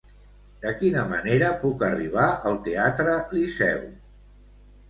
De 0.63 0.71
quina 0.77 1.03
manera 1.11 1.51
puc 1.65 1.85
arribar 1.89 2.25
al 2.53 2.57
Teatre 2.71 3.15
Liceu? 3.37 3.85